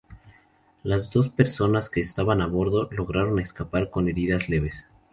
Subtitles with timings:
[0.81, 4.87] Las dos personas que estaban a bordo lograron escapar con heridas leves.